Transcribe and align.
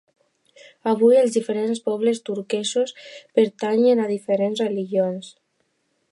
Avui, 0.91 1.17
els 1.23 1.35
diferents 1.35 1.81
pobles 1.89 2.21
turquesos 2.29 2.93
pertanyen 3.39 4.01
a 4.07 4.11
diferents 4.13 4.63
religions. 4.67 5.29